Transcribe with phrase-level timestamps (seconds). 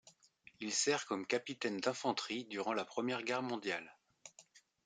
[0.61, 3.95] Il sert comme capitaine d'infanterie durant la Première Guerre mondiale.